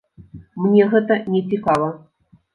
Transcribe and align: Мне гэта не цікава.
Мне 0.63 0.87
гэта 0.95 1.19
не 1.35 1.43
цікава. 1.53 1.93